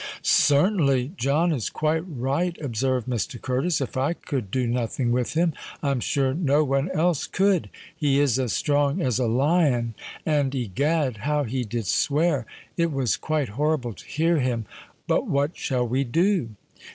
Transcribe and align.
"Certainly! 0.23 1.11
John 1.15 1.51
is 1.51 1.69
quite 1.69 2.01
right," 2.07 2.57
observed 2.59 3.07
Mr. 3.07 3.39
Curtis. 3.39 3.81
"If 3.81 3.95
I 3.95 4.13
could 4.13 4.49
do 4.49 4.65
nothing 4.65 5.11
with 5.11 5.35
him, 5.35 5.53
I'm 5.83 5.99
sure 5.99 6.33
no 6.33 6.63
one 6.63 6.89
else 6.89 7.27
could. 7.27 7.69
He 7.95 8.19
is 8.19 8.39
as 8.39 8.51
strong 8.51 8.99
as 8.99 9.19
a 9.19 9.27
lion; 9.27 9.93
and, 10.25 10.55
egad! 10.55 11.17
how 11.17 11.43
he 11.43 11.63
did 11.63 11.85
swear! 11.85 12.47
It 12.77 12.91
was 12.91 13.15
quite 13.15 13.49
horrible 13.49 13.93
to 13.93 14.05
hear 14.07 14.39
him. 14.39 14.65
But 15.05 15.27
what 15.27 15.55
shall 15.55 15.87
we 15.87 16.03
do?" 16.03 16.49